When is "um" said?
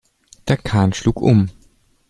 1.21-1.51